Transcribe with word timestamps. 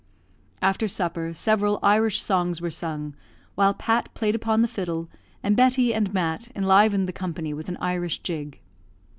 After 0.63 0.87
supper, 0.87 1.31
several 1.31 1.77
Irish 1.83 2.23
songs 2.23 2.59
were 2.59 2.71
sung, 2.71 3.13
while 3.53 3.75
Pat 3.75 4.11
played 4.15 4.33
upon 4.33 4.63
the 4.63 4.67
fiddle, 4.67 5.09
and 5.43 5.55
Betty 5.55 5.93
and 5.93 6.11
Mat 6.11 6.47
enlivened 6.55 7.07
the 7.07 7.13
company 7.13 7.53
with 7.53 7.69
an 7.69 7.77
Irish 7.79 8.17
jig. 8.23 8.59